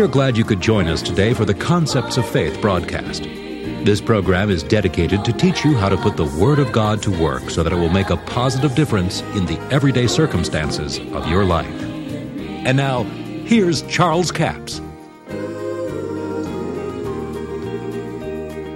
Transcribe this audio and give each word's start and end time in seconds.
We 0.00 0.06
are 0.06 0.08
glad 0.08 0.34
you 0.34 0.44
could 0.44 0.62
join 0.62 0.86
us 0.86 1.02
today 1.02 1.34
for 1.34 1.44
the 1.44 1.52
Concepts 1.52 2.16
of 2.16 2.26
Faith 2.26 2.58
broadcast. 2.62 3.24
This 3.84 4.00
program 4.00 4.48
is 4.48 4.62
dedicated 4.62 5.26
to 5.26 5.32
teach 5.34 5.62
you 5.62 5.76
how 5.76 5.90
to 5.90 5.96
put 5.98 6.16
the 6.16 6.24
Word 6.24 6.58
of 6.58 6.72
God 6.72 7.02
to 7.02 7.10
work 7.10 7.50
so 7.50 7.62
that 7.62 7.70
it 7.70 7.76
will 7.76 7.90
make 7.90 8.08
a 8.08 8.16
positive 8.16 8.74
difference 8.74 9.20
in 9.36 9.44
the 9.44 9.60
everyday 9.70 10.06
circumstances 10.06 10.98
of 11.12 11.28
your 11.28 11.44
life. 11.44 11.68
And 11.84 12.78
now, 12.78 13.02
here's 13.44 13.82
Charles 13.88 14.32
Capps. 14.32 14.80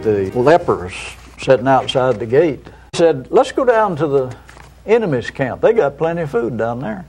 The 0.03 0.31
lepers 0.35 0.93
sitting 1.39 1.69
outside 1.69 2.21
the 2.21 2.27
gate 2.27 2.67
said, 2.93 3.29
Let's 3.31 3.51
go 3.51 3.65
down 3.65 3.97
to 3.97 4.07
the 4.07 4.37
enemy's 4.85 5.31
camp. 5.31 5.63
They 5.63 5.73
got 5.73 5.97
plenty 5.97 6.21
of 6.21 6.31
food 6.31 6.59
down 6.59 6.81
there. 6.81 7.07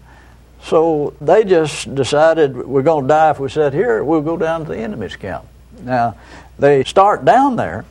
So 0.65 1.13
they 1.21 1.43
just 1.43 1.93
decided 1.93 2.57
we're 2.57 2.81
going 2.81 3.03
to 3.03 3.07
die 3.07 3.29
if 3.29 3.39
we 3.39 3.49
sit 3.49 3.71
here, 3.71 4.03
we'll 4.03 4.21
go 4.21 4.35
down 4.35 4.65
to 4.65 4.71
the 4.71 4.77
enemy's 4.77 5.15
camp. 5.15 5.45
Now, 5.83 6.15
they 6.57 6.83
start 6.83 7.23
down 7.23 7.55
there, 7.55 7.85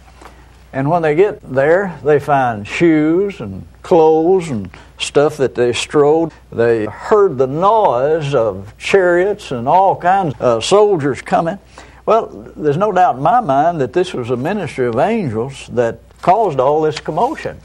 and 0.73 0.91
when 0.91 1.03
they 1.03 1.15
get 1.15 1.41
there, 1.41 1.97
they 2.03 2.19
find 2.19 2.67
shoes 2.67 3.41
and 3.41 3.65
clothes 3.85 4.51
and 4.51 4.71
stuff 4.99 5.37
that 5.37 5.55
they 5.55 5.73
strode. 5.73 6.33
They 6.51 6.87
heard 6.87 7.39
the 7.39 7.47
noise 7.47 8.35
of 8.35 8.77
chariots 8.77 9.53
and 9.53 9.69
all 9.69 9.95
kinds 9.95 10.35
of 10.41 10.65
soldiers 10.65 11.23
coming. 11.23 11.61
Well, 12.07 12.27
there's 12.57 12.77
no 12.77 12.91
doubt 12.91 13.17
in 13.17 13.23
my 13.23 13.41
mind 13.41 13.81
that 13.83 13.93
this 13.93 14.13
was 14.13 14.31
a 14.31 14.37
ministry 14.37 14.89
of 14.89 14.99
angels 14.99 15.69
that 15.69 16.01
caused 16.23 16.59
all 16.59 16.83
this 16.83 16.99
commotion. 16.99 17.61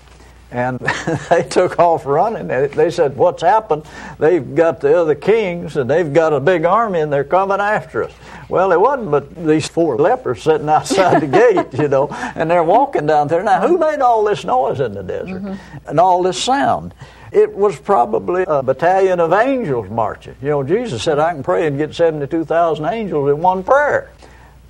And 0.52 0.80
they 1.30 1.44
took 1.44 1.78
off 1.78 2.06
running. 2.06 2.48
They 2.48 2.90
said, 2.90 3.16
What's 3.16 3.44
happened? 3.44 3.86
They've 4.18 4.56
got 4.56 4.82
the 4.82 4.98
other 4.98 5.16
kings 5.16 5.78
and 5.78 5.90
they've 5.90 6.12
got 6.12 6.34
a 6.34 6.40
big 6.40 6.66
army 6.66 7.02
and 7.02 7.14
they're 7.14 7.24
coming 7.24 7.60
after 7.60 8.04
us. 8.04 8.14
Well, 8.50 8.72
it 8.72 8.80
wasn't 8.82 9.12
but 9.12 9.36
these 9.36 9.68
four 9.68 9.98
lepers 9.98 10.42
sitting 10.42 10.68
outside 10.70 11.22
the 11.22 11.28
gate, 11.72 11.80
you 11.80 11.88
know, 11.88 12.08
and 12.10 12.50
they're 12.50 12.64
walking 12.64 13.06
down 13.06 13.28
there. 13.28 13.44
Now, 13.44 13.68
who 13.68 13.78
made 13.78 14.00
all 14.00 14.24
this 14.24 14.44
noise 14.44 14.80
in 14.80 14.94
the 14.94 15.04
desert 15.04 15.44
mm-hmm. 15.44 15.88
and 15.88 16.00
all 16.00 16.24
this 16.24 16.42
sound? 16.42 16.96
It 17.32 17.54
was 17.54 17.80
probably 17.80 18.44
a 18.48 18.64
battalion 18.64 19.20
of 19.20 19.34
angels 19.34 19.88
marching. 19.90 20.36
You 20.42 20.50
know, 20.50 20.64
Jesus 20.64 21.04
said, 21.04 21.20
I 21.20 21.34
can 21.34 21.44
pray 21.44 21.68
and 21.68 21.78
get 21.78 21.94
72,000 21.94 22.86
angels 22.86 23.30
in 23.30 23.40
one 23.40 23.64
prayer. 23.64 24.12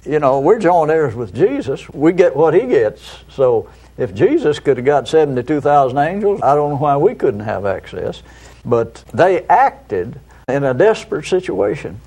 You 0.06 0.20
know, 0.20 0.42
we're 0.42 0.60
joint 0.60 0.92
heirs 0.92 1.16
with 1.16 1.34
Jesus. 1.34 1.90
We 1.90 2.12
get 2.12 2.36
what 2.36 2.54
he 2.54 2.66
gets. 2.68 3.20
So 3.30 3.70
if 4.00 4.14
Jesus 4.14 4.60
could 4.60 4.78
have 4.78 4.86
got 4.86 5.08
72,000 5.08 5.98
angels, 5.98 6.42
I 6.42 6.56
don't 6.56 6.72
know 6.72 6.78
why 6.78 6.96
we 6.98 7.16
couldn't 7.16 7.42
have 7.42 7.66
access. 7.66 8.24
But 8.64 9.04
they 9.14 9.44
acted 9.48 10.20
in 10.48 10.64
a 10.64 10.74
desperate 10.74 11.26
situation. 11.26 12.00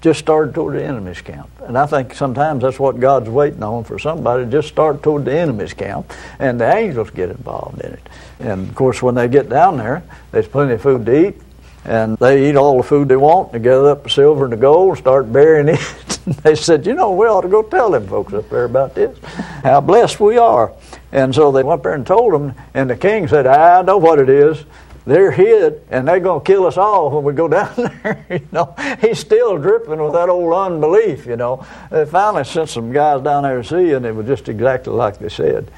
Just 0.00 0.20
started 0.20 0.54
toward 0.54 0.76
the 0.76 0.84
enemy's 0.84 1.20
camp. 1.20 1.50
And 1.60 1.76
I 1.76 1.84
think 1.86 2.14
sometimes 2.14 2.62
that's 2.62 2.78
what 2.78 3.00
God's 3.00 3.28
waiting 3.28 3.62
on 3.62 3.84
for 3.84 3.98
somebody 3.98 4.44
to 4.44 4.50
just 4.50 4.68
start 4.68 5.02
toward 5.02 5.26
the 5.26 5.36
enemy's 5.36 5.74
camp 5.74 6.10
and 6.38 6.58
the 6.58 6.74
angels 6.74 7.10
get 7.10 7.28
involved 7.28 7.80
in 7.82 7.92
it. 7.92 8.08
And 8.38 8.68
of 8.68 8.74
course, 8.74 9.02
when 9.02 9.14
they 9.14 9.28
get 9.28 9.50
down 9.50 9.76
there, 9.76 10.02
there's 10.30 10.48
plenty 10.48 10.74
of 10.74 10.80
food 10.80 11.04
to 11.04 11.28
eat 11.28 11.36
and 11.84 12.16
they 12.18 12.48
eat 12.48 12.56
all 12.56 12.78
the 12.78 12.82
food 12.82 13.08
they 13.08 13.16
want. 13.16 13.52
They 13.52 13.58
gather 13.58 13.90
up 13.90 14.04
the 14.04 14.10
silver 14.10 14.44
and 14.44 14.52
the 14.52 14.56
gold, 14.56 14.98
start 14.98 15.30
burying 15.30 15.68
it. 15.68 15.80
they 16.44 16.54
said, 16.54 16.86
you 16.86 16.94
know, 16.94 17.12
we 17.12 17.26
ought 17.26 17.42
to 17.42 17.48
go 17.48 17.62
tell 17.62 17.90
them 17.90 18.06
folks 18.06 18.32
up 18.32 18.48
there 18.48 18.64
about 18.64 18.94
this, 18.94 19.18
how 19.62 19.80
blessed 19.80 20.20
we 20.20 20.38
are. 20.38 20.72
And 21.12 21.34
so 21.34 21.50
they 21.50 21.62
went 21.62 21.82
there 21.82 21.94
and 21.94 22.06
told 22.06 22.32
them, 22.32 22.54
and 22.74 22.88
the 22.88 22.96
king 22.96 23.26
said, 23.28 23.46
I 23.46 23.82
know 23.82 23.98
what 23.98 24.18
it 24.18 24.28
is. 24.28 24.64
They're 25.06 25.30
hid, 25.30 25.82
and 25.90 26.06
they're 26.06 26.20
going 26.20 26.40
to 26.40 26.46
kill 26.46 26.66
us 26.66 26.76
all 26.76 27.10
when 27.10 27.24
we 27.24 27.32
go 27.32 27.48
down 27.48 27.74
there. 27.76 28.24
you 28.30 28.48
know, 28.52 28.74
he's 29.00 29.18
still 29.18 29.58
dripping 29.58 30.00
with 30.00 30.12
that 30.12 30.28
old 30.28 30.52
unbelief. 30.52 31.26
You 31.26 31.36
know, 31.36 31.66
they 31.90 32.04
finally 32.06 32.44
sent 32.44 32.68
some 32.68 32.92
guys 32.92 33.22
down 33.22 33.42
there 33.42 33.62
to 33.62 33.68
see, 33.68 33.92
and 33.92 34.04
it 34.04 34.14
was 34.14 34.26
just 34.26 34.48
exactly 34.48 34.92
like 34.92 35.18
they 35.18 35.28
said. 35.28 35.70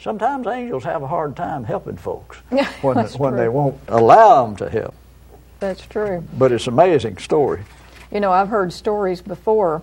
Sometimes 0.00 0.46
angels 0.46 0.84
have 0.84 1.02
a 1.02 1.06
hard 1.06 1.34
time 1.34 1.64
helping 1.64 1.96
folks 1.96 2.36
when, 2.82 2.98
when 2.98 3.36
they 3.36 3.48
won't 3.48 3.80
allow 3.88 4.44
them 4.44 4.56
to 4.56 4.68
help. 4.68 4.94
That's 5.60 5.86
true. 5.86 6.22
But 6.36 6.52
it's 6.52 6.66
an 6.66 6.74
amazing 6.74 7.16
story. 7.18 7.62
You 8.12 8.20
know, 8.20 8.30
I've 8.30 8.48
heard 8.48 8.70
stories 8.70 9.22
before, 9.22 9.80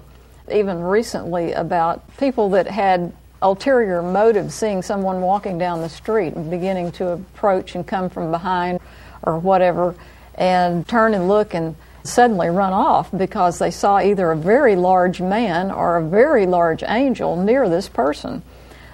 even 0.52 0.80
recently, 0.80 1.54
about 1.54 2.04
people 2.18 2.52
that 2.52 2.68
had 2.68 3.14
ulterior 3.42 4.02
motive 4.02 4.54
seeing 4.54 4.82
someone 4.82 5.22
walking 5.22 5.58
down 5.58 5.82
the 5.82 5.90
street 5.90 6.34
and 6.34 6.50
beginning 6.50 6.92
to 6.92 7.10
approach 7.10 7.76
and 7.76 7.86
come 7.86 8.10
from 8.10 8.32
behind 8.32 8.80
or 9.24 9.40
whatever 9.40 9.96
and 10.36 10.88
turn 10.88 11.14
and 11.14 11.28
look 11.28 11.54
and 11.54 11.76
suddenly 12.04 12.50
run 12.50 12.74
off 12.74 13.10
because 13.16 13.60
they 13.60 13.72
saw 13.72 14.00
either 14.00 14.32
a 14.32 14.38
very 14.38 14.76
large 14.76 15.22
man 15.22 15.72
or 15.72 15.98
a 15.98 16.04
very 16.04 16.46
large 16.46 16.84
angel 16.84 17.36
near 17.36 17.70
this 17.70 17.88
person. 17.88 18.42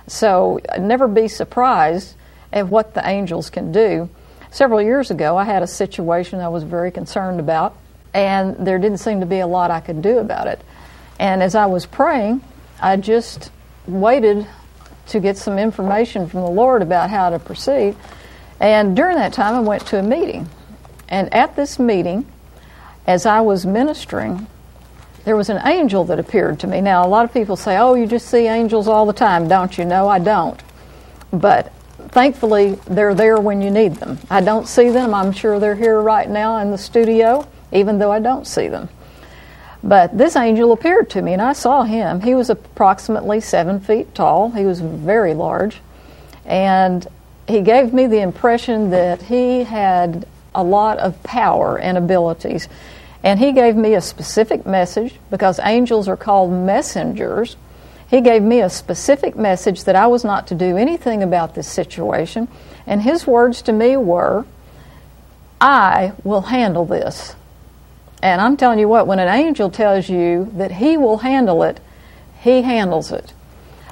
So 0.07 0.59
never 0.79 1.07
be 1.07 1.27
surprised 1.27 2.15
at 2.51 2.67
what 2.67 2.93
the 2.93 3.07
angels 3.07 3.49
can 3.49 3.71
do. 3.71 4.09
Several 4.51 4.81
years 4.81 5.11
ago, 5.11 5.37
I 5.37 5.43
had 5.43 5.63
a 5.63 5.67
situation 5.67 6.39
I 6.39 6.47
was 6.47 6.63
very 6.63 6.91
concerned 6.91 7.39
about, 7.39 7.75
and 8.13 8.55
there 8.65 8.79
didn't 8.79 8.99
seem 8.99 9.19
to 9.19 9.25
be 9.25 9.39
a 9.39 9.47
lot 9.47 9.71
I 9.71 9.81
could 9.81 10.01
do 10.01 10.19
about 10.19 10.47
it. 10.47 10.61
And 11.19 11.43
as 11.43 11.55
I 11.55 11.65
was 11.65 11.85
praying, 11.85 12.41
I 12.81 12.95
just 12.97 13.51
waited 13.87 14.47
to 15.07 15.19
get 15.19 15.37
some 15.37 15.57
information 15.57 16.27
from 16.27 16.41
the 16.41 16.49
Lord 16.49 16.81
about 16.81 17.09
how 17.09 17.29
to 17.29 17.39
proceed. 17.39 17.95
And 18.59 18.95
during 18.95 19.17
that 19.17 19.33
time, 19.33 19.55
I 19.55 19.59
went 19.59 19.85
to 19.87 19.99
a 19.99 20.03
meeting. 20.03 20.49
And 21.09 21.33
at 21.33 21.55
this 21.55 21.79
meeting, 21.79 22.25
as 23.05 23.25
I 23.25 23.41
was 23.41 23.65
ministering, 23.65 24.47
there 25.23 25.35
was 25.35 25.49
an 25.49 25.65
angel 25.65 26.03
that 26.05 26.19
appeared 26.19 26.59
to 26.61 26.67
me. 26.67 26.81
Now, 26.81 27.05
a 27.05 27.09
lot 27.09 27.25
of 27.25 27.33
people 27.33 27.55
say, 27.55 27.77
Oh, 27.77 27.95
you 27.95 28.05
just 28.05 28.29
see 28.29 28.47
angels 28.47 28.87
all 28.87 29.05
the 29.05 29.13
time, 29.13 29.47
don't 29.47 29.77
you? 29.77 29.85
No, 29.85 30.07
I 30.07 30.19
don't. 30.19 30.61
But 31.31 31.73
thankfully, 32.09 32.77
they're 32.87 33.13
there 33.13 33.39
when 33.39 33.61
you 33.61 33.69
need 33.69 33.95
them. 33.95 34.19
I 34.29 34.41
don't 34.41 34.67
see 34.67 34.89
them. 34.89 35.13
I'm 35.13 35.31
sure 35.31 35.59
they're 35.59 35.75
here 35.75 35.99
right 36.01 36.29
now 36.29 36.57
in 36.59 36.71
the 36.71 36.77
studio, 36.77 37.47
even 37.71 37.99
though 37.99 38.11
I 38.11 38.19
don't 38.19 38.47
see 38.47 38.67
them. 38.67 38.89
But 39.83 40.17
this 40.17 40.35
angel 40.35 40.71
appeared 40.71 41.09
to 41.11 41.21
me, 41.21 41.33
and 41.33 41.41
I 41.41 41.53
saw 41.53 41.83
him. 41.83 42.21
He 42.21 42.35
was 42.35 42.49
approximately 42.49 43.39
seven 43.39 43.79
feet 43.79 44.13
tall, 44.15 44.51
he 44.51 44.65
was 44.65 44.79
very 44.81 45.33
large, 45.33 45.81
and 46.45 47.07
he 47.47 47.61
gave 47.61 47.93
me 47.93 48.07
the 48.07 48.19
impression 48.19 48.89
that 48.89 49.21
he 49.21 49.63
had 49.63 50.27
a 50.53 50.63
lot 50.63 50.97
of 50.97 51.21
power 51.23 51.77
and 51.79 51.97
abilities. 51.97 52.67
And 53.23 53.39
he 53.39 53.51
gave 53.51 53.75
me 53.75 53.93
a 53.93 54.01
specific 54.01 54.65
message 54.65 55.15
because 55.29 55.59
angels 55.63 56.07
are 56.07 56.17
called 56.17 56.51
messengers. 56.51 57.55
He 58.09 58.21
gave 58.21 58.41
me 58.41 58.61
a 58.61 58.69
specific 58.69 59.35
message 59.35 59.83
that 59.83 59.95
I 59.95 60.07
was 60.07 60.23
not 60.23 60.47
to 60.47 60.55
do 60.55 60.77
anything 60.77 61.23
about 61.23 61.55
this 61.55 61.67
situation. 61.67 62.47
And 62.85 63.01
his 63.01 63.27
words 63.27 63.61
to 63.63 63.73
me 63.73 63.97
were, 63.97 64.45
I 65.59 66.13
will 66.23 66.41
handle 66.41 66.85
this. 66.85 67.35
And 68.21 68.41
I'm 68.41 68.57
telling 68.57 68.79
you 68.79 68.87
what, 68.87 69.07
when 69.07 69.19
an 69.19 69.27
angel 69.27 69.69
tells 69.69 70.09
you 70.09 70.51
that 70.53 70.71
he 70.71 70.97
will 70.97 71.17
handle 71.17 71.63
it, 71.63 71.79
he 72.41 72.61
handles 72.63 73.11
it. 73.11 73.33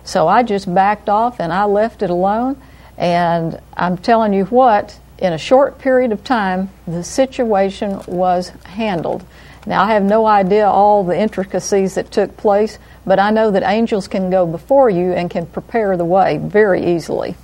So 0.03 0.27
I 0.27 0.43
just 0.43 0.73
backed 0.73 1.09
off 1.09 1.39
and 1.39 1.53
I 1.53 1.65
left 1.65 2.01
it 2.01 2.09
alone. 2.09 2.61
And 2.97 3.59
I'm 3.75 3.97
telling 3.97 4.33
you 4.33 4.45
what, 4.45 4.99
in 5.17 5.33
a 5.33 5.37
short 5.37 5.79
period 5.79 6.11
of 6.11 6.23
time, 6.23 6.69
the 6.87 7.03
situation 7.03 8.01
was 8.07 8.49
handled. 8.65 9.25
Now, 9.65 9.83
I 9.83 9.93
have 9.93 10.03
no 10.03 10.25
idea 10.27 10.67
all 10.67 11.03
the 11.03 11.17
intricacies 11.17 11.95
that 11.95 12.11
took 12.11 12.37
place, 12.37 12.77
but 13.05 13.19
I 13.19 13.31
know 13.31 13.49
that 13.51 13.63
angels 13.63 14.07
can 14.07 14.29
go 14.29 14.45
before 14.45 14.89
you 14.89 15.13
and 15.13 15.29
can 15.29 15.47
prepare 15.47 15.97
the 15.97 16.05
way 16.05 16.37
very 16.37 16.95
easily. 16.95 17.35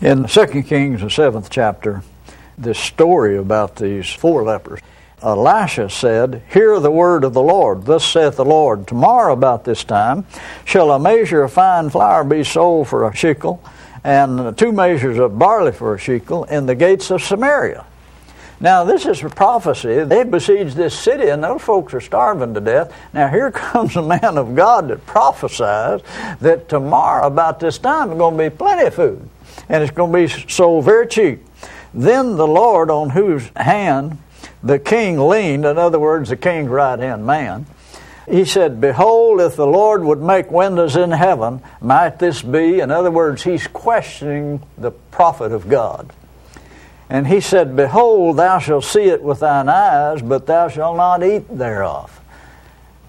In 0.00 0.26
2 0.26 0.46
Kings, 0.62 1.02
the 1.02 1.10
seventh 1.10 1.50
chapter, 1.50 2.02
this 2.56 2.78
story 2.78 3.36
about 3.36 3.76
these 3.76 4.10
four 4.10 4.44
lepers. 4.44 4.80
Elisha 5.22 5.88
said, 5.88 6.42
Hear 6.52 6.78
the 6.78 6.90
word 6.90 7.24
of 7.24 7.32
the 7.32 7.42
Lord. 7.42 7.86
Thus 7.86 8.04
saith 8.04 8.36
the 8.36 8.44
Lord, 8.44 8.86
Tomorrow 8.86 9.32
about 9.32 9.64
this 9.64 9.82
time 9.82 10.26
shall 10.64 10.90
a 10.90 10.98
measure 10.98 11.42
of 11.42 11.52
fine 11.52 11.88
flour 11.88 12.22
be 12.22 12.44
sold 12.44 12.88
for 12.88 13.08
a 13.08 13.16
shekel, 13.16 13.62
and 14.04 14.56
two 14.58 14.72
measures 14.72 15.18
of 15.18 15.38
barley 15.38 15.72
for 15.72 15.94
a 15.94 15.98
shekel 15.98 16.44
in 16.44 16.66
the 16.66 16.74
gates 16.74 17.10
of 17.10 17.22
Samaria. 17.22 17.86
Now, 18.58 18.84
this 18.84 19.04
is 19.04 19.22
a 19.22 19.28
prophecy. 19.28 20.04
They 20.04 20.22
besieged 20.24 20.76
this 20.76 20.98
city, 20.98 21.28
and 21.28 21.44
those 21.44 21.60
folks 21.60 21.92
are 21.92 22.00
starving 22.00 22.54
to 22.54 22.60
death. 22.60 22.94
Now, 23.12 23.28
here 23.28 23.50
comes 23.52 23.96
a 23.96 24.02
man 24.02 24.38
of 24.38 24.54
God 24.54 24.88
that 24.88 25.06
prophesies 25.06 26.00
that 26.40 26.68
tomorrow, 26.68 27.26
about 27.26 27.60
this 27.60 27.78
time, 27.78 28.08
there's 28.08 28.18
going 28.18 28.36
to 28.36 28.50
be 28.50 28.54
plenty 28.54 28.86
of 28.86 28.94
food, 28.94 29.28
and 29.68 29.82
it's 29.82 29.92
going 29.92 30.12
to 30.12 30.36
be 30.36 30.50
sold 30.50 30.84
very 30.84 31.06
cheap. 31.06 31.44
Then 31.92 32.36
the 32.36 32.46
Lord, 32.46 32.90
on 32.90 33.10
whose 33.10 33.50
hand 33.56 34.18
the 34.66 34.78
king 34.78 35.18
leaned, 35.18 35.64
in 35.64 35.78
other 35.78 35.98
words, 35.98 36.30
the 36.30 36.36
king's 36.36 36.68
right 36.68 36.98
hand 36.98 37.24
man, 37.26 37.66
he 38.28 38.44
said, 38.44 38.80
Behold, 38.80 39.40
if 39.40 39.54
the 39.54 39.66
Lord 39.66 40.02
would 40.02 40.20
make 40.20 40.50
windows 40.50 40.96
in 40.96 41.12
heaven, 41.12 41.62
might 41.80 42.18
this 42.18 42.42
be? 42.42 42.80
In 42.80 42.90
other 42.90 43.10
words, 43.10 43.44
he's 43.44 43.66
questioning 43.68 44.62
the 44.76 44.90
prophet 44.90 45.52
of 45.52 45.68
God. 45.68 46.12
And 47.08 47.28
he 47.28 47.40
said, 47.40 47.76
Behold, 47.76 48.36
thou 48.38 48.58
shalt 48.58 48.84
see 48.84 49.04
it 49.04 49.22
with 49.22 49.40
thine 49.40 49.68
eyes, 49.68 50.22
but 50.22 50.46
thou 50.46 50.68
shalt 50.68 50.96
not 50.96 51.22
eat 51.22 51.46
thereof. 51.56 52.20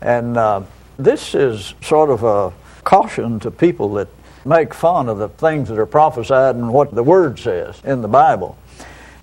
And 0.02 0.38
uh, 0.38 0.62
This 1.00 1.34
is 1.34 1.74
sort 1.82 2.12
of 2.12 2.24
a 2.24 2.54
caution 2.84 3.40
to 3.40 3.50
people 3.50 3.94
that 3.96 4.08
make 4.46 4.74
fun 4.74 5.10
of 5.10 5.18
the 5.18 5.30
things 5.30 5.68
that 5.70 5.80
are 5.80 5.88
prophesied 5.88 6.56
and 6.56 6.72
what 6.72 6.94
the 6.94 7.04
Word 7.04 7.40
says 7.40 7.82
in 7.84 8.02
the 8.04 8.08
Bible. 8.08 8.56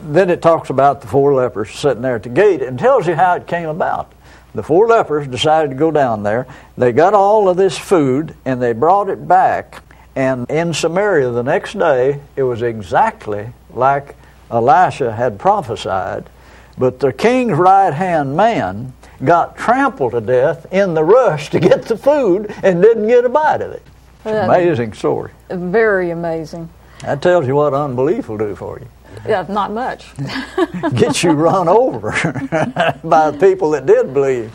Then 0.05 0.29
it 0.29 0.43
talks 0.43 0.69
about 0.69 1.01
the 1.01 1.07
four 1.07 1.33
lepers 1.33 1.71
sitting 1.71 2.03
there 2.03 2.17
at 2.17 2.25
the 2.25 2.29
gate 2.29 2.61
and 2.61 2.79
tells 2.79 3.07
you 3.07 3.15
how 3.15 3.35
it 3.37 3.47
came 3.47 3.69
about. 3.69 4.13
The 4.55 4.63
four 4.63 4.87
lepers 4.87 5.27
decided 5.27 5.71
to 5.71 5.77
go 5.77 5.91
down 5.91 6.23
there. 6.23 6.47
They 6.77 6.93
got 6.93 7.15
all 7.15 7.49
of 7.49 7.57
this 7.57 7.79
food 7.79 8.37
and 8.45 8.61
they 8.61 8.75
brought 8.75 9.09
it 9.09 9.27
back. 9.27 9.83
And 10.15 10.49
in 10.51 10.75
Samaria 10.75 11.31
the 11.31 11.43
next 11.43 11.79
day, 11.79 12.21
it 12.37 12.43
was 12.43 12.61
exactly 12.61 13.49
like 13.71 14.15
Elisha 14.51 15.13
had 15.13 15.39
prophesied. 15.39 16.29
But 16.77 17.01
the 17.01 17.13
king's 17.13 17.57
right 17.57 17.93
hand 17.93 18.37
man 18.37 18.93
got 19.25 19.57
trampled 19.57 20.13
to 20.13 20.21
death 20.21 20.71
in 20.71 20.93
the 20.93 21.03
rush 21.03 21.49
to 21.51 21.59
get 21.59 21.87
the 21.87 21.97
food 21.97 22.55
and 22.63 22.83
didn't 22.83 23.09
get 23.09 23.25
a 23.25 23.29
bite 23.31 23.63
of 23.63 23.73
it. 23.73 23.83
Amazing 24.25 24.93
story. 24.93 25.33
Very 25.49 26.11
amazing. 26.11 26.69
That 27.01 27.23
tells 27.23 27.47
you 27.47 27.55
what 27.55 27.75
unbelief 27.75 28.29
will 28.29 28.39
do 28.39 28.55
for 28.55 28.79
you. 28.79 28.87
Yeah, 29.27 29.47
not 29.49 29.73
much. 29.73 30.07
Get 30.95 31.23
you 31.23 31.33
run 31.33 31.69
over 31.69 32.11
by 33.05 33.37
people 33.37 33.71
that 33.71 33.87
did 33.87 34.13
believe. 34.13 34.55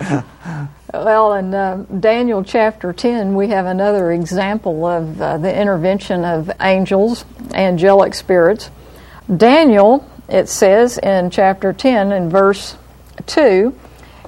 Well, 0.94 1.34
in 1.34 1.54
uh, 1.54 1.86
Daniel 2.00 2.44
chapter 2.44 2.94
10, 2.94 3.36
we 3.36 3.48
have 3.50 3.66
another 3.66 4.12
example 4.12 4.86
of 4.86 5.22
uh, 5.22 5.38
the 5.38 5.56
intervention 5.56 6.26
of 6.26 6.52
angels, 6.62 7.26
angelic 7.54 8.16
spirits. 8.16 8.72
Daniel, 9.36 10.10
it 10.28 10.50
says 10.50 10.98
in 10.98 11.30
chapter 11.30 11.74
10, 11.74 12.12
in 12.12 12.30
verse 12.30 12.76
2, 13.28 13.76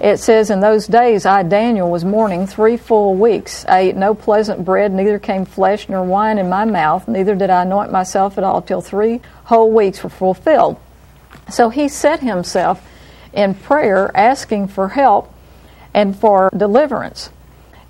it 0.02 0.18
says, 0.18 0.50
In 0.50 0.60
those 0.60 0.88
days 0.88 1.26
I, 1.26 1.44
Daniel, 1.44 1.90
was 1.90 2.04
mourning 2.04 2.48
three 2.48 2.78
full 2.78 3.16
weeks. 3.16 3.66
I 3.68 3.80
ate 3.80 3.96
no 3.96 4.16
pleasant 4.16 4.66
bread, 4.66 4.92
neither 4.92 5.20
came 5.20 5.46
flesh 5.46 5.90
nor 5.90 6.04
wine 6.04 6.40
in 6.40 6.50
my 6.50 6.66
mouth, 6.66 7.08
neither 7.08 7.36
did 7.36 7.52
I 7.52 7.62
anoint 7.62 7.92
myself 7.92 8.38
at 8.38 8.44
all 8.44 8.62
till 8.62 8.82
three 8.82 9.22
whole 9.52 9.70
weeks 9.70 10.02
were 10.02 10.10
fulfilled. 10.10 10.78
So 11.50 11.68
he 11.70 11.90
set 11.90 12.22
himself 12.22 12.82
in 13.34 13.54
prayer, 13.54 14.10
asking 14.16 14.70
for 14.70 14.88
help 14.88 15.34
and 15.94 16.16
for 16.16 16.50
deliverance. 16.56 17.30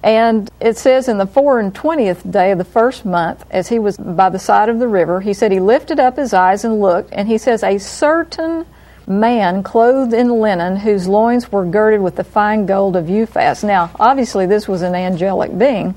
And 0.04 0.50
it 0.60 0.78
says 0.78 1.08
in 1.08 1.19
the 1.19 1.28
four 1.28 1.60
and 1.60 1.74
twentieth 1.74 2.30
day 2.30 2.50
of 2.50 2.58
the 2.58 2.63
first 2.63 3.06
month, 3.06 3.46
as 3.52 3.69
he 3.69 3.78
was 3.78 3.98
by 3.98 4.30
the 4.30 4.40
side 4.40 4.69
of 4.69 4.80
the 4.80 4.88
river, 4.88 5.22
he 5.22 5.36
said 5.36 5.52
he 5.52 5.60
lifted 5.60 6.00
up 6.00 6.18
his 6.18 6.34
eyes 6.34 6.66
and 6.66 6.81
looked, 6.81 7.13
and 7.13 7.28
he 7.28 7.38
says, 7.38 7.62
A 7.64 7.78
certain 7.78 8.66
man 9.06 9.62
clothed 9.62 10.14
in 10.14 10.42
linen 10.42 10.78
whose 10.78 11.07
loins 11.07 11.52
were 11.52 11.66
girded 11.66 12.02
with 12.02 12.16
the 12.16 12.24
fine 12.24 12.66
gold 12.66 12.96
of 12.96 13.06
Uphaz. 13.06 13.64
Now, 13.64 13.92
obviously, 14.00 14.48
this 14.48 14.68
was 14.68 14.81
an 14.81 14.96
angelic 14.96 15.56
being. 15.56 15.94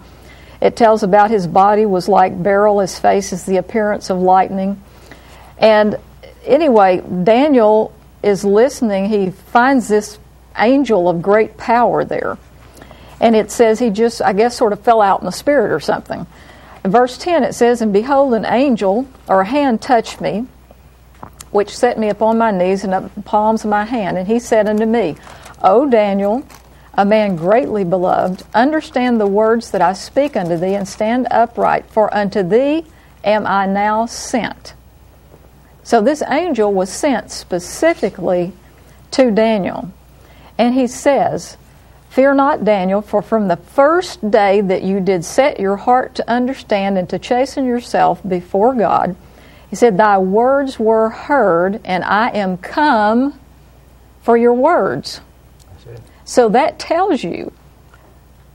It 0.60 0.76
tells 0.76 1.02
about 1.02 1.30
his 1.30 1.46
body 1.46 1.86
was 1.86 2.06
like 2.06 2.42
beryl, 2.42 2.80
his 2.80 2.98
face 2.98 3.32
is 3.32 3.44
the 3.44 3.56
appearance 3.56 4.10
of 4.10 4.18
lightning. 4.18 4.82
And 5.58 5.98
anyway, 6.44 7.02
Daniel 7.22 7.94
is 8.22 8.44
listening. 8.44 9.06
He 9.06 9.30
finds 9.30 9.88
this 9.88 10.18
angel 10.58 11.08
of 11.08 11.22
great 11.22 11.56
power 11.56 12.04
there. 12.04 12.38
And 13.20 13.36
it 13.36 13.50
says 13.50 13.78
he 13.78 13.90
just, 13.90 14.20
I 14.20 14.32
guess, 14.32 14.56
sort 14.56 14.72
of 14.72 14.80
fell 14.80 15.00
out 15.00 15.20
in 15.20 15.26
the 15.26 15.32
spirit 15.32 15.72
or 15.72 15.80
something. 15.80 16.26
In 16.84 16.90
verse 16.90 17.16
10, 17.16 17.44
it 17.44 17.54
says, 17.54 17.80
And 17.80 17.92
behold, 17.92 18.34
an 18.34 18.44
angel 18.44 19.08
or 19.28 19.40
a 19.40 19.46
hand 19.46 19.80
touched 19.80 20.20
me 20.20 20.46
which 21.54 21.74
set 21.74 21.96
me 21.96 22.08
upon 22.08 22.36
my 22.36 22.50
knees 22.50 22.82
and 22.82 22.92
up 22.92 23.14
the 23.14 23.22
palms 23.22 23.62
of 23.62 23.70
my 23.70 23.84
hand. 23.84 24.18
And 24.18 24.26
he 24.26 24.40
said 24.40 24.66
unto 24.66 24.84
me, 24.84 25.14
O 25.62 25.88
Daniel, 25.88 26.44
a 26.94 27.04
man 27.04 27.36
greatly 27.36 27.84
beloved, 27.84 28.42
understand 28.52 29.20
the 29.20 29.28
words 29.28 29.70
that 29.70 29.80
I 29.80 29.92
speak 29.92 30.36
unto 30.36 30.56
thee, 30.56 30.74
and 30.74 30.86
stand 30.86 31.28
upright, 31.30 31.86
for 31.86 32.12
unto 32.12 32.42
thee 32.42 32.84
am 33.22 33.46
I 33.46 33.66
now 33.66 34.06
sent. 34.06 34.74
So 35.84 36.00
this 36.00 36.22
angel 36.22 36.72
was 36.72 36.90
sent 36.90 37.30
specifically 37.30 38.52
to 39.12 39.30
Daniel. 39.30 39.92
And 40.58 40.74
he 40.74 40.86
says, 40.86 41.56
Fear 42.08 42.34
not, 42.34 42.64
Daniel, 42.64 43.02
for 43.02 43.22
from 43.22 43.48
the 43.48 43.56
first 43.56 44.30
day 44.30 44.60
that 44.60 44.82
you 44.82 45.00
did 45.00 45.24
set 45.24 45.60
your 45.60 45.76
heart 45.76 46.14
to 46.14 46.30
understand 46.30 46.96
and 46.96 47.08
to 47.10 47.18
chasten 47.18 47.64
yourself 47.64 48.20
before 48.26 48.74
God, 48.74 49.16
he 49.68 49.76
said, 49.76 49.96
Thy 49.96 50.18
words 50.18 50.78
were 50.78 51.10
heard, 51.10 51.80
and 51.84 52.04
I 52.04 52.30
am 52.30 52.56
come 52.56 53.38
for 54.22 54.36
your 54.36 54.54
words. 54.54 55.20
So 56.24 56.48
that 56.48 56.78
tells 56.78 57.22
you 57.22 57.52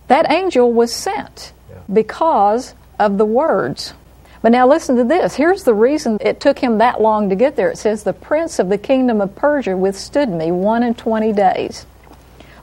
that 0.08 0.32
angel 0.32 0.74
was 0.74 0.94
sent 0.94 1.54
yeah. 1.70 1.78
because 1.92 2.74
of 2.98 3.18
the 3.18 3.26
words. 3.26 3.94
But 4.42 4.54
now 4.54 4.68
listen 4.68 4.96
to 4.96 5.04
this. 5.04 5.36
Here's 5.36 5.64
the 5.64 5.74
reason 5.74 6.18
it 6.22 6.40
took 6.40 6.60
him 6.60 6.78
that 6.78 7.02
long 7.02 7.30
to 7.30 7.36
get 7.36 7.56
there. 7.56 7.70
It 7.70 7.78
says, 7.78 8.04
The 8.04 8.14
prince 8.14 8.60
of 8.60 8.70
the 8.70 8.78
kingdom 8.78 9.20
of 9.20 9.36
Persia 9.36 9.76
withstood 9.76 10.30
me 10.30 10.52
one 10.52 10.84
and 10.84 10.98
twenty 10.98 11.34
days. 11.34 11.86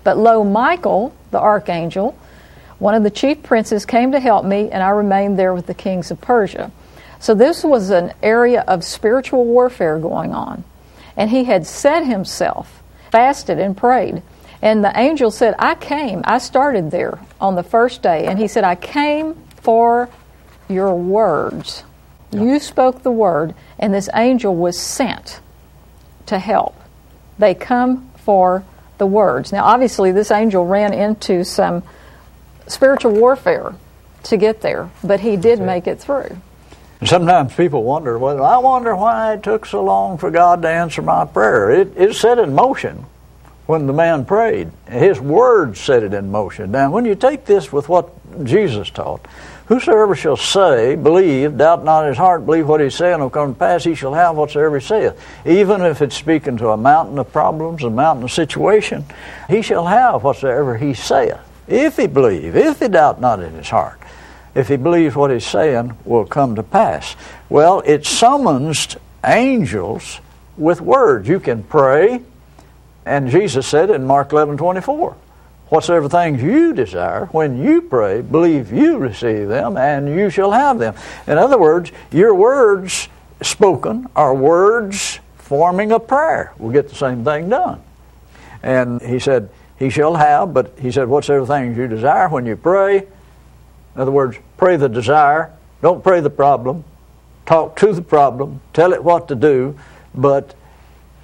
But 0.03 0.17
lo, 0.17 0.43
Michael, 0.43 1.15
the 1.33 1.41
archangel, 1.41 2.17
one 2.79 2.95
of 2.95 3.03
the 3.03 3.11
chief 3.11 3.43
princes, 3.43 3.85
came 3.85 4.13
to 4.13 4.21
help 4.21 4.45
me, 4.45 4.71
and 4.71 4.83
I 4.83 4.91
remained 4.91 5.39
there 5.39 5.53
with 5.53 5.67
the 5.67 5.75
kings 5.75 6.11
of 6.11 6.21
Persia. 6.21 6.71
So 7.19 7.35
this 7.35 7.65
was 7.65 7.91
an 7.91 8.13
area 8.23 8.63
of 8.69 8.85
spiritual 8.85 9.45
warfare 9.45 9.99
going 9.99 10.33
on. 10.33 10.65
And 11.17 11.31
he 11.31 11.45
had 11.45 11.67
set 11.67 12.07
himself, 12.07 12.83
fasted, 13.11 13.59
and 13.59 13.77
prayed. 13.77 14.23
And 14.63 14.85
the 14.85 14.99
angel 14.99 15.31
said, 15.31 15.55
I 15.59 15.75
came, 15.75 16.23
I 16.25 16.39
started 16.39 16.91
there 16.91 17.19
on 17.41 17.55
the 17.55 17.63
first 17.63 18.03
day. 18.03 18.27
And 18.27 18.39
he 18.39 18.49
said, 18.49 18.65
I 18.65 18.75
came 18.75 19.35
for 19.57 20.09
your 20.69 20.95
words. 20.95 21.85
You 22.33 22.59
spoke 22.59 23.03
the 23.03 23.11
word, 23.11 23.55
and 23.79 23.95
this 23.95 24.09
angel 24.15 24.55
was 24.55 24.79
sent 24.79 25.41
to 26.27 26.39
help. 26.39 26.75
They 27.39 27.55
come 27.55 28.11
for 28.17 28.65
the 28.99 29.07
words. 29.07 29.53
Now, 29.53 29.65
obviously, 29.65 30.13
this 30.13 30.31
angel 30.31 30.67
ran 30.67 30.93
into 30.93 31.45
some 31.45 31.83
spiritual 32.67 33.13
warfare 33.13 33.75
to 34.25 34.37
get 34.37 34.61
there, 34.61 34.91
but 35.05 35.21
he 35.21 35.37
did 35.37 35.61
make 35.61 35.87
it 35.87 36.01
through. 36.01 36.37
Sometimes 37.05 37.55
people 37.55 37.85
wonder, 37.85 38.19
well, 38.19 38.43
I 38.43 38.57
wonder 38.57 38.97
why 38.97 39.35
it 39.35 39.43
took 39.43 39.67
so 39.67 39.85
long 39.85 40.19
for 40.19 40.31
God 40.31 40.63
to 40.63 40.69
answer 40.69 41.03
my 41.03 41.27
prayer. 41.27 41.71
It, 41.71 41.93
it 41.97 42.15
set 42.15 42.39
in 42.39 42.55
motion 42.55 43.05
when 43.67 43.87
the 43.87 43.93
man 43.93 44.25
prayed. 44.25 44.71
His 44.89 45.21
words 45.21 45.81
set 45.81 46.03
it 46.03 46.15
in 46.15 46.31
motion. 46.31 46.71
Now, 46.71 46.91
when 46.91 47.05
you 47.05 47.15
take 47.15 47.45
this 47.45 47.73
with 47.73 47.89
what 47.89 48.11
Jesus 48.45 48.91
taught, 48.91 49.27
whosoever 49.67 50.15
shall 50.15 50.37
say, 50.37 50.95
believe, 50.95 51.59
doubt 51.59 51.85
not 51.85 52.05
in 52.05 52.09
his 52.11 52.19
heart, 52.19 52.47
believe 52.47 52.69
what 52.69 52.81
he 52.81 52.91
saith, 52.91 53.19
will 53.19 53.31
come 53.31 53.55
to 53.55 53.59
pass, 53.59 53.85
he 53.85 53.95
shall 53.95 54.15
have 54.15 54.37
whatsoever 54.37 54.79
he 54.79 54.87
saith. 54.87 55.21
Even 55.45 55.83
if 55.83 56.01
it's 56.01 56.17
speaking 56.17 56.57
to 56.59 56.71
a 56.71 56.77
mountain 56.77 57.19
of 57.19 57.33
problems, 57.33 57.83
a 57.83 57.91
mountain 57.91 58.25
of 58.25 58.33
situation, 58.33 59.05
he 59.49 59.63
shall 59.63 59.87
have 59.87 60.23
whatsoever 60.23 60.77
he 60.77 60.95
saith. 60.95 61.39
If 61.67 61.97
he 61.97 62.07
believe, 62.07 62.55
if 62.55 62.79
he 62.79 62.89
doubt 62.89 63.21
not 63.21 63.43
in 63.43 63.53
his 63.55 63.69
heart 63.69 64.01
if 64.57 64.69
he 64.69 64.77
believes 64.77 65.15
what 65.15 65.31
he's 65.31 65.47
saying, 65.47 65.97
will 66.07 66.25
come 66.25 66.55
to 66.57 66.63
pass. 66.63 67.15
Well, 67.51 67.83
it 67.85 68.07
summons 68.07 68.97
angels 69.23 70.19
with 70.57 70.81
words. 70.81 71.29
You 71.29 71.41
can 71.41 71.63
pray, 71.63 72.23
and 73.07 73.31
Jesus 73.31 73.67
said 73.67 73.89
in 73.89 74.05
Mark 74.05 74.33
11 74.33 74.59
24, 74.59 75.17
Whatsoever 75.69 76.09
things 76.09 76.43
you 76.43 76.75
desire, 76.75 77.27
when 77.27 77.63
you 77.63 77.83
pray, 77.83 78.21
believe 78.21 78.73
you 78.73 78.99
receive 78.99 79.49
them, 79.49 79.77
and 79.77 80.09
you 80.09 80.29
shall 80.29 80.51
have 80.51 80.79
them. 80.79 80.95
In 81.27 81.39
other 81.39 81.59
words, 81.59 81.91
your 82.13 82.35
words 82.35 83.09
spoken 83.43 84.09
are 84.15 84.35
words 84.35 85.21
forming 85.39 85.93
a 85.93 86.01
prayer. 86.01 86.53
We'll 86.59 86.73
get 86.73 86.89
the 86.89 86.95
same 86.95 87.25
thing 87.25 87.49
done. 87.49 87.83
And 88.63 89.01
he 89.01 89.19
said, 89.21 89.49
He 89.79 89.89
shall 89.89 90.17
have, 90.17 90.53
but 90.53 90.77
he 90.79 90.91
said, 90.91 91.09
Whatsoever 91.09 91.47
things 91.47 91.77
you 91.77 91.87
desire, 91.87 92.29
when 92.29 92.45
you 92.45 92.57
pray, 92.57 92.99
in 92.99 94.01
other 94.01 94.11
words, 94.11 94.37
pray 94.57 94.77
the 94.77 94.89
desire, 94.89 95.53
don't 95.81 96.03
pray 96.03 96.21
the 96.21 96.31
problem. 96.31 96.85
Talk 97.45 97.77
to 97.77 97.93
the 97.93 98.03
problem, 98.03 98.61
tell 98.73 98.93
it 98.93 99.03
what 99.03 99.29
to 99.29 99.37
do, 99.37 99.79
but 100.13 100.55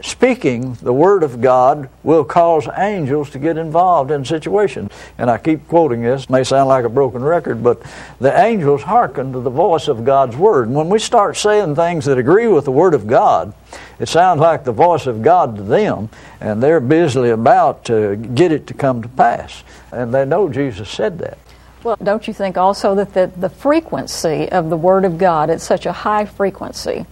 speaking 0.02 0.74
the 0.82 0.92
Word 0.92 1.22
of 1.22 1.40
God 1.40 1.88
will 2.02 2.24
cause 2.24 2.68
angels 2.76 3.30
to 3.30 3.38
get 3.38 3.56
involved 3.56 4.10
in 4.10 4.24
situations. 4.24 4.90
And 5.16 5.30
I 5.30 5.38
keep 5.38 5.66
quoting 5.68 6.02
this, 6.02 6.28
may 6.28 6.44
sound 6.44 6.68
like 6.68 6.84
a 6.84 6.88
broken 6.88 7.22
record, 7.22 7.62
but 7.62 7.82
the 8.20 8.36
angels 8.38 8.82
hearken 8.82 9.32
to 9.32 9.40
the 9.40 9.50
voice 9.50 9.88
of 9.88 10.04
God's 10.04 10.36
Word. 10.36 10.68
And 10.68 10.76
when 10.76 10.88
we 10.88 10.98
start 10.98 11.36
saying 11.36 11.76
things 11.76 12.04
that 12.04 12.18
agree 12.18 12.48
with 12.48 12.64
the 12.64 12.72
Word 12.72 12.94
of 12.94 13.06
God, 13.06 13.54
it 13.98 14.08
sounds 14.08 14.40
like 14.40 14.64
the 14.64 14.72
voice 14.72 15.06
of 15.06 15.22
God 15.22 15.56
to 15.56 15.62
them, 15.62 16.08
and 16.40 16.62
they're 16.62 16.80
busily 16.80 17.30
about 17.30 17.84
to 17.84 18.16
get 18.16 18.52
it 18.52 18.66
to 18.66 18.74
come 18.74 19.02
to 19.02 19.08
pass. 19.08 19.62
And 19.92 20.12
they 20.12 20.24
know 20.24 20.48
Jesus 20.48 20.90
said 20.90 21.18
that. 21.20 21.38
Well, 21.84 21.96
don't 22.02 22.28
you 22.28 22.34
think 22.34 22.56
also 22.56 22.94
that 22.94 23.14
the, 23.14 23.32
the 23.36 23.48
frequency 23.48 24.50
of 24.50 24.70
the 24.70 24.76
Word 24.76 25.04
of 25.04 25.18
God, 25.18 25.50
it's 25.50 25.64
such 25.64 25.86
a 25.86 25.92
high 25.92 26.24
frequency, 26.24 27.06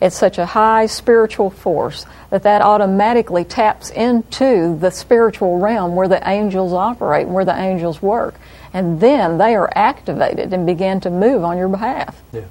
it's 0.00 0.16
such 0.16 0.38
a 0.38 0.46
high 0.46 0.86
spiritual 0.86 1.50
force 1.50 2.04
that 2.30 2.42
that 2.42 2.60
automatically 2.60 3.44
taps 3.44 3.90
into 3.90 4.76
the 4.78 4.90
spiritual 4.90 5.58
realm 5.58 5.96
where 5.96 6.08
the 6.08 6.28
angels 6.28 6.72
operate, 6.72 7.26
where 7.26 7.44
the 7.44 7.58
angels 7.58 8.02
work. 8.02 8.34
And 8.72 9.00
then 9.00 9.38
they 9.38 9.54
are 9.54 9.70
activated 9.74 10.52
and 10.52 10.66
begin 10.66 11.00
to 11.00 11.10
move 11.10 11.44
on 11.44 11.56
your 11.56 11.68
behalf. 11.68 12.20
Yeah, 12.32 12.44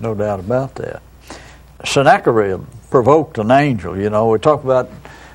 no 0.00 0.14
doubt 0.14 0.40
about 0.40 0.74
that. 0.76 1.02
Sennacherib 1.84 2.64
provoked 2.90 3.38
an 3.38 3.50
angel. 3.50 3.96
You 3.96 4.10
know, 4.10 4.28
we 4.28 4.38
talk 4.38 4.64
about 4.64 4.90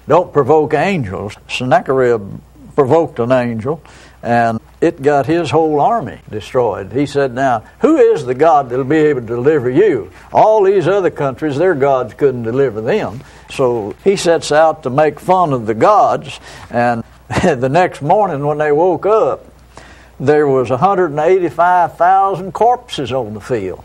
don't 0.08 0.34
provoke 0.34 0.74
angels. 0.74 1.36
Sennacherib 1.50 2.42
provoked 2.76 3.20
an 3.20 3.32
angel, 3.32 3.82
and 4.22 4.60
it 4.86 5.02
got 5.02 5.26
his 5.26 5.50
whole 5.50 5.82
army 5.82 6.20
destroyed. 6.30 6.94
He 6.94 7.08
said, 7.08 7.34
Now, 7.34 7.64
who 7.80 7.98
is 7.98 8.24
the 8.24 8.36
God 8.36 8.70
that'll 8.70 8.86
be 8.86 8.98
able 8.98 9.22
to 9.22 9.28
deliver 9.28 9.68
you? 9.68 10.12
All 10.32 10.64
these 10.64 10.88
other 10.88 11.10
countries, 11.10 11.58
their 11.58 11.74
gods 11.74 12.14
couldn't 12.14 12.44
deliver 12.44 12.82
them. 12.82 13.24
So 13.50 13.96
he 14.04 14.16
sets 14.16 14.52
out 14.52 14.84
to 14.84 14.92
make 14.92 15.20
fun 15.20 15.54
of 15.54 15.66
the 15.66 15.74
gods, 15.74 16.40
and 16.70 17.04
the 17.44 17.68
next 17.68 18.04
morning 18.04 18.46
when 18.46 18.60
they 18.60 18.72
woke 18.72 19.08
up, 19.08 19.46
there 20.20 20.48
was 20.48 20.70
185,000 20.70 22.52
corpses 22.52 23.12
on 23.12 23.34
the 23.34 23.42
field. 23.42 23.84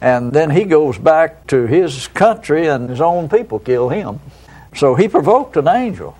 And 0.00 0.32
then 0.32 0.50
he 0.50 0.64
goes 0.64 0.98
back 0.98 1.46
to 1.46 1.66
his 1.66 2.08
country, 2.08 2.66
and 2.66 2.90
his 2.90 3.00
own 3.00 3.28
people 3.28 3.60
kill 3.60 3.88
him. 3.88 4.18
So 4.74 4.96
he 4.96 5.06
provoked 5.06 5.56
an 5.56 5.68
angel. 5.68 6.16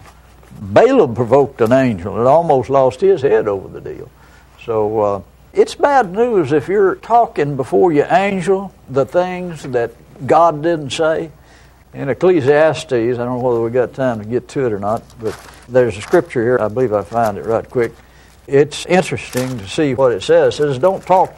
Balaam 0.73 1.14
provoked 1.14 1.61
an 1.61 1.73
angel 1.73 2.16
and 2.18 2.26
almost 2.26 2.71
lost 2.71 3.00
his 3.00 3.23
head 3.23 3.49
over 3.49 3.68
the 3.68 3.80
deal. 3.80 4.11
So 4.64 5.00
uh, 5.00 5.23
it's 5.52 5.75
bad 5.75 6.12
news 6.12 6.52
if 6.52 6.68
you're 6.68 6.97
talking 6.97 7.56
before 7.56 7.92
your 7.92 8.06
angel 8.11 8.73
the 8.88 9.04
things 9.04 9.62
that 9.64 9.92
God 10.26 10.62
didn't 10.62 10.90
say. 10.90 11.30
In 11.92 12.09
Ecclesiastes, 12.09 12.92
I 12.92 13.12
don't 13.12 13.38
know 13.38 13.38
whether 13.38 13.61
we 13.61 13.71
got 13.71 13.94
time 13.94 14.18
to 14.18 14.25
get 14.25 14.49
to 14.49 14.66
it 14.66 14.73
or 14.73 14.80
not, 14.80 15.02
but 15.21 15.38
there's 15.68 15.97
a 15.97 16.00
scripture 16.00 16.42
here. 16.42 16.59
I 16.61 16.66
believe 16.68 16.92
I 16.92 17.02
find 17.02 17.38
it 17.38 17.44
right 17.44 17.68
quick. 17.68 17.92
It's 18.49 18.85
interesting 18.87 19.59
to 19.59 19.68
see 19.68 19.94
what 19.94 20.12
it 20.12 20.23
says. 20.23 20.54
It 20.54 20.56
says, 20.56 20.78
"Don't 20.78 21.06
talk 21.06 21.33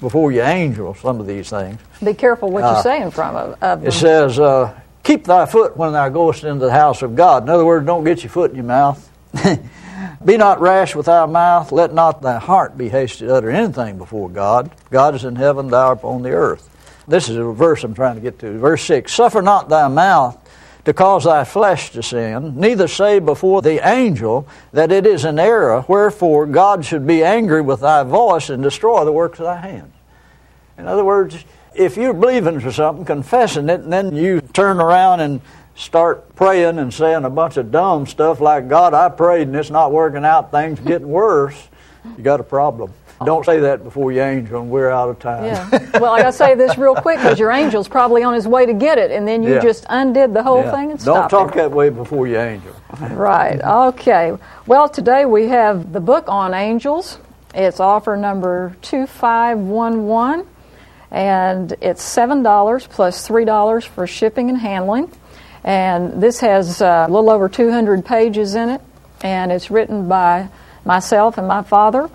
before 0.00 0.32
your 0.32 0.46
angel." 0.46 0.94
Some 0.94 1.20
of 1.20 1.26
these 1.26 1.48
things. 1.48 1.78
Be 2.02 2.12
careful 2.12 2.50
what 2.50 2.64
uh, 2.64 2.72
you're 2.72 2.82
saying 2.82 3.12
from 3.12 3.36
of, 3.36 3.62
of 3.62 3.86
It 3.86 3.92
says, 3.92 4.38
uh, 4.38 4.78
Keep 5.02 5.24
thy 5.24 5.46
foot 5.46 5.76
when 5.76 5.92
thou 5.92 6.08
goest 6.08 6.44
into 6.44 6.66
the 6.66 6.72
house 6.72 7.02
of 7.02 7.16
God. 7.16 7.44
In 7.44 7.48
other 7.48 7.64
words, 7.64 7.86
don't 7.86 8.04
get 8.04 8.22
your 8.22 8.30
foot 8.30 8.50
in 8.50 8.56
your 8.56 8.66
mouth. 8.66 9.10
be 10.24 10.36
not 10.36 10.60
rash 10.60 10.94
with 10.94 11.06
thy 11.06 11.24
mouth. 11.26 11.72
Let 11.72 11.94
not 11.94 12.22
thy 12.22 12.38
heart 12.38 12.76
be 12.76 12.88
hasty 12.88 13.26
to 13.26 13.34
utter 13.34 13.50
anything 13.50 13.98
before 13.98 14.28
God. 14.28 14.70
God 14.90 15.14
is 15.14 15.24
in 15.24 15.36
heaven, 15.36 15.68
thou 15.68 15.88
art 15.88 15.98
upon 15.98 16.22
the 16.22 16.30
earth. 16.30 16.68
This 17.08 17.28
is 17.28 17.36
a 17.36 17.44
verse 17.44 17.82
I'm 17.82 17.94
trying 17.94 18.16
to 18.16 18.20
get 18.20 18.38
to. 18.40 18.58
Verse 18.58 18.84
6 18.84 19.12
Suffer 19.12 19.42
not 19.42 19.68
thy 19.68 19.88
mouth 19.88 20.38
to 20.84 20.94
cause 20.94 21.24
thy 21.24 21.44
flesh 21.44 21.90
to 21.90 22.02
sin, 22.02 22.58
neither 22.58 22.88
say 22.88 23.18
before 23.18 23.62
the 23.62 23.86
angel 23.86 24.46
that 24.72 24.90
it 24.92 25.06
is 25.06 25.24
an 25.24 25.38
error, 25.38 25.84
wherefore 25.88 26.46
God 26.46 26.84
should 26.84 27.06
be 27.06 27.22
angry 27.22 27.60
with 27.60 27.80
thy 27.80 28.02
voice 28.02 28.48
and 28.48 28.62
destroy 28.62 29.04
the 29.04 29.12
works 29.12 29.38
of 29.38 29.44
thy 29.44 29.60
hands. 29.60 29.94
In 30.78 30.86
other 30.86 31.04
words, 31.04 31.44
if 31.74 31.96
you're 31.96 32.14
believing 32.14 32.60
for 32.60 32.72
something, 32.72 33.04
confessing 33.04 33.68
it, 33.68 33.80
and 33.80 33.92
then 33.92 34.14
you 34.14 34.40
turn 34.40 34.80
around 34.80 35.20
and 35.20 35.40
start 35.74 36.34
praying 36.34 36.78
and 36.78 36.92
saying 36.92 37.24
a 37.24 37.30
bunch 37.30 37.56
of 37.56 37.70
dumb 37.70 38.06
stuff 38.06 38.40
like, 38.40 38.68
God, 38.68 38.94
I 38.94 39.08
prayed 39.08 39.48
and 39.48 39.56
it's 39.56 39.70
not 39.70 39.92
working 39.92 40.24
out, 40.24 40.50
things 40.50 40.78
getting 40.80 41.08
worse, 41.08 41.68
you 42.16 42.22
got 42.22 42.40
a 42.40 42.44
problem. 42.44 42.92
Don't 43.22 43.44
say 43.44 43.60
that 43.60 43.84
before 43.84 44.12
your 44.12 44.24
angel, 44.24 44.62
and 44.62 44.70
we're 44.70 44.88
out 44.88 45.10
of 45.10 45.18
time. 45.18 45.44
Yeah. 45.44 45.98
Well, 46.00 46.14
I 46.14 46.22
got 46.22 46.30
to 46.30 46.32
say 46.32 46.54
this 46.54 46.78
real 46.78 46.94
quick 46.94 47.18
because 47.18 47.38
your 47.38 47.50
angel's 47.50 47.86
probably 47.86 48.22
on 48.22 48.32
his 48.32 48.48
way 48.48 48.64
to 48.64 48.72
get 48.72 48.96
it, 48.96 49.10
and 49.10 49.28
then 49.28 49.42
you 49.42 49.54
yeah. 49.54 49.60
just 49.60 49.84
undid 49.90 50.32
the 50.32 50.42
whole 50.42 50.62
yeah. 50.62 50.70
thing 50.70 50.90
and 50.92 50.98
Don't 50.98 51.00
stopped. 51.00 51.30
Don't 51.30 51.46
talk 51.48 51.54
that 51.56 51.70
way 51.70 51.90
before 51.90 52.26
your 52.26 52.40
angel. 52.40 52.74
right. 53.10 53.60
Okay. 53.60 54.38
Well, 54.66 54.88
today 54.88 55.26
we 55.26 55.48
have 55.48 55.92
the 55.92 56.00
book 56.00 56.24
on 56.28 56.54
angels. 56.54 57.18
It's 57.54 57.78
offer 57.78 58.16
number 58.16 58.74
2511 58.80 60.46
and 61.10 61.72
it's 61.80 62.02
$7 62.04 62.42
$3 62.42 63.86
for 63.86 64.06
shipping 64.06 64.48
and 64.48 64.58
handling. 64.58 65.10
And 65.64 66.22
this 66.22 66.40
has 66.40 66.80
uh, 66.80 67.06
a 67.08 67.10
little 67.10 67.30
over 67.30 67.48
200 67.48 68.04
pages 68.04 68.54
in 68.54 68.70
it, 68.70 68.80
and 69.22 69.52
it's 69.52 69.70
written 69.70 70.08
by 70.08 70.48
myself 70.84 71.36
and 71.36 71.46
my 71.46 71.62
father. 71.62 72.10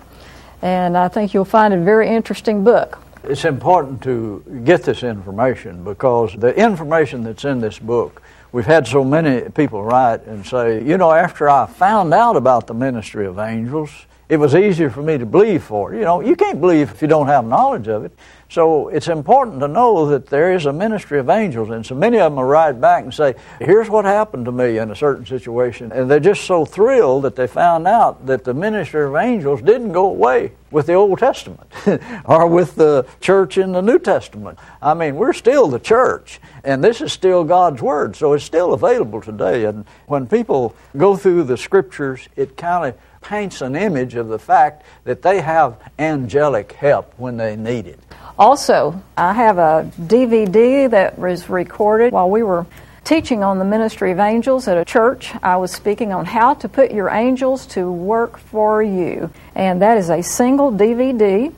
And 0.62 0.96
I 0.96 1.08
think 1.08 1.34
you'll 1.34 1.44
find 1.44 1.72
it 1.72 1.78
a 1.78 1.82
very 1.82 2.08
interesting 2.08 2.64
book. 2.64 2.98
It's 3.22 3.44
important 3.44 4.02
to 4.02 4.42
get 4.64 4.84
this 4.84 5.02
information 5.02 5.84
because 5.84 6.34
the 6.34 6.56
information 6.56 7.24
that's 7.24 7.44
in 7.44 7.60
this 7.60 7.78
book, 7.78 8.22
we've 8.52 8.66
had 8.66 8.86
so 8.86 9.04
many 9.04 9.48
people 9.50 9.82
write 9.82 10.24
and 10.26 10.46
say, 10.46 10.82
you 10.82 10.96
know, 10.96 11.12
after 11.12 11.48
I 11.48 11.66
found 11.66 12.14
out 12.14 12.36
about 12.36 12.66
the 12.66 12.74
ministry 12.74 13.26
of 13.26 13.38
angels, 13.38 13.90
it 14.28 14.38
was 14.38 14.54
easier 14.54 14.90
for 14.90 15.02
me 15.02 15.18
to 15.18 15.26
believe 15.26 15.62
for. 15.62 15.94
You 15.94 16.00
know, 16.00 16.20
you 16.20 16.34
can't 16.34 16.60
believe 16.60 16.90
if 16.90 17.00
you 17.00 17.08
don't 17.08 17.28
have 17.28 17.44
knowledge 17.44 17.86
of 17.86 18.04
it. 18.04 18.12
So 18.48 18.88
it's 18.88 19.08
important 19.08 19.60
to 19.60 19.68
know 19.68 20.06
that 20.06 20.26
there 20.26 20.52
is 20.52 20.66
a 20.66 20.72
ministry 20.72 21.18
of 21.18 21.28
angels, 21.28 21.70
and 21.70 21.84
so 21.84 21.96
many 21.96 22.18
of 22.18 22.32
them 22.32 22.38
write 22.38 22.80
back 22.80 23.02
and 23.02 23.12
say, 23.12 23.34
Here's 23.60 23.90
what 23.90 24.04
happened 24.04 24.44
to 24.44 24.52
me 24.52 24.78
in 24.78 24.90
a 24.90 24.96
certain 24.96 25.26
situation. 25.26 25.90
And 25.90 26.08
they're 26.08 26.20
just 26.20 26.44
so 26.44 26.64
thrilled 26.64 27.24
that 27.24 27.34
they 27.34 27.48
found 27.48 27.88
out 27.88 28.26
that 28.26 28.44
the 28.44 28.54
ministry 28.54 29.04
of 29.04 29.16
angels 29.16 29.62
didn't 29.62 29.92
go 29.92 30.06
away 30.06 30.52
with 30.70 30.86
the 30.86 30.94
Old 30.94 31.18
Testament 31.18 31.70
or 32.24 32.46
with 32.46 32.76
the 32.76 33.06
church 33.20 33.58
in 33.58 33.72
the 33.72 33.80
New 33.80 33.98
Testament. 33.98 34.58
I 34.80 34.94
mean, 34.94 35.16
we're 35.16 35.32
still 35.32 35.66
the 35.66 35.80
church, 35.80 36.40
and 36.62 36.82
this 36.84 37.00
is 37.00 37.12
still 37.12 37.42
God's 37.42 37.82
Word, 37.82 38.14
so 38.14 38.32
it's 38.32 38.44
still 38.44 38.74
available 38.74 39.20
today. 39.20 39.64
And 39.64 39.84
when 40.06 40.26
people 40.26 40.74
go 40.96 41.16
through 41.16 41.44
the 41.44 41.56
Scriptures, 41.56 42.28
it 42.36 42.56
kind 42.56 42.92
of 42.92 43.00
paints 43.26 43.60
an 43.60 43.74
image 43.74 44.14
of 44.14 44.28
the 44.28 44.38
fact 44.38 44.84
that 45.02 45.20
they 45.22 45.40
have 45.40 45.76
angelic 45.98 46.70
help 46.72 47.12
when 47.16 47.36
they 47.36 47.56
need 47.56 47.86
it. 47.86 47.98
Also, 48.38 49.02
I 49.16 49.32
have 49.32 49.58
a 49.58 49.90
DVD 50.00 50.88
that 50.90 51.18
was 51.18 51.50
recorded 51.50 52.12
while 52.12 52.30
we 52.30 52.44
were 52.44 52.66
teaching 53.02 53.42
on 53.42 53.58
the 53.58 53.64
ministry 53.64 54.12
of 54.12 54.20
angels 54.20 54.68
at 54.68 54.78
a 54.78 54.84
church. 54.84 55.32
I 55.42 55.56
was 55.56 55.72
speaking 55.72 56.12
on 56.12 56.24
how 56.24 56.54
to 56.54 56.68
put 56.68 56.92
your 56.92 57.08
angels 57.08 57.66
to 57.68 57.90
work 57.90 58.38
for 58.38 58.80
you. 58.80 59.30
And 59.56 59.82
that 59.82 59.98
is 59.98 60.08
a 60.08 60.22
single 60.22 60.70
DVD. 60.70 61.52